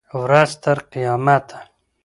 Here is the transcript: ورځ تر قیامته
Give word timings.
ورځ 0.21 0.51
تر 0.63 0.77
قیامته 0.91 1.57